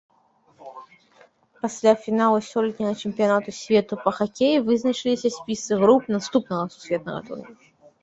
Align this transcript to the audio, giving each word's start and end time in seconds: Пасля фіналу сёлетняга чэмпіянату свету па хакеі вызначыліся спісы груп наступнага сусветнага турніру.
Пасля 1.65 1.93
фіналу 2.05 2.39
сёлетняга 2.47 2.95
чэмпіянату 3.01 3.49
свету 3.59 3.93
па 4.09 4.17
хакеі 4.23 4.65
вызначыліся 4.73 5.35
спісы 5.39 5.73
груп 5.87 6.03
наступнага 6.19 6.63
сусветнага 6.79 7.19
турніру. 7.33 7.65